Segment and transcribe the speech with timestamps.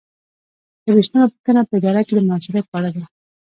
[0.85, 3.03] درویشتمه پوښتنه په اداره کې د مؤثریت په اړه ده.